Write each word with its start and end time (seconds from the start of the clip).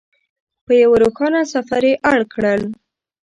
په 0.65 0.71
یوه 0.81 0.97
روښانه 1.03 1.41
سفر 1.53 1.81
یې 1.89 1.93
اړ 2.11 2.19
کړل. 2.33 2.61